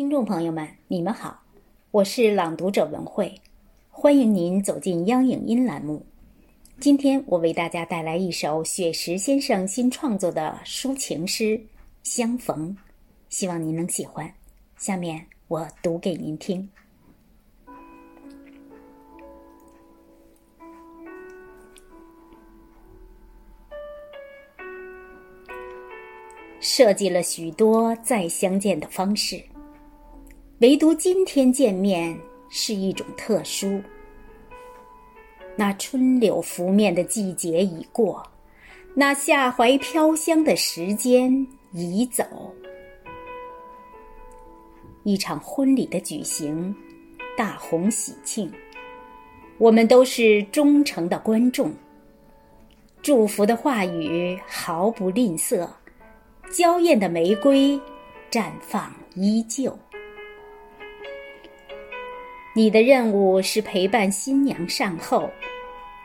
[0.00, 1.42] 听众朋友们，你们好，
[1.90, 3.38] 我是朗读者文慧，
[3.90, 6.02] 欢迎您走进央影音栏目。
[6.78, 11.44] 今天我为大家带来一首雪石先生新创作的抒情诗
[12.02, 12.74] 《相逢》，
[13.28, 14.32] 希望您能喜欢。
[14.78, 16.66] 下面我读给您听。
[26.58, 29.44] 设计了许多再相见的方式，
[30.60, 32.14] 唯独今天见面
[32.50, 33.80] 是一种特殊。
[35.56, 38.22] 那春柳拂面的季节已过，
[38.92, 41.34] 那夏槐飘香的时间
[41.72, 42.22] 已走。
[45.02, 46.74] 一场婚礼的举行，
[47.38, 48.52] 大红喜庆，
[49.56, 51.72] 我们都是忠诚的观众。
[53.00, 55.66] 祝福的话语毫不吝啬。
[56.52, 57.80] 娇艳的玫瑰，
[58.30, 59.74] 绽放依旧。
[62.52, 65.30] 你的任务是陪伴新娘善后，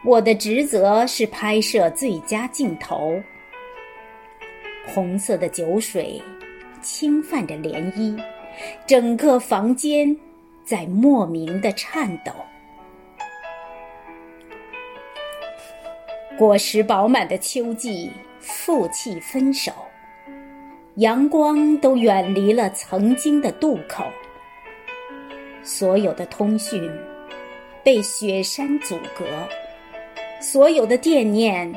[0.03, 3.19] 我的职责是拍摄最佳镜头。
[4.85, 6.21] 红色的酒水
[6.83, 8.21] 轻泛着涟漪，
[8.85, 10.15] 整个房间
[10.63, 12.31] 在莫名的颤抖。
[16.37, 19.71] 果实饱满的秋季，负气分手。
[20.97, 24.05] 阳光都远离了曾经的渡口，
[25.65, 26.89] 所有的通讯
[27.83, 29.25] 被雪山阻隔，
[30.39, 31.69] 所有的惦念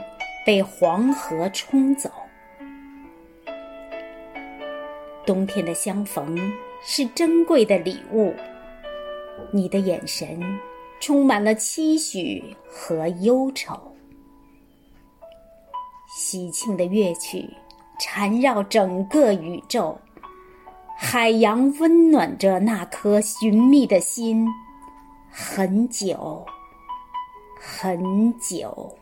[0.45, 2.11] 被黄河冲走。
[5.25, 6.39] 冬天的相逢
[6.85, 8.35] 是珍贵的礼物，
[9.51, 10.39] 你的眼神
[11.01, 13.75] 充满了期许和忧愁，
[16.15, 17.49] 喜庆的乐曲。
[18.01, 19.99] 缠绕整个宇宙，
[21.01, 24.49] 海洋温暖着那颗寻觅的心，
[25.31, 26.45] 很久，
[27.57, 28.99] 很久。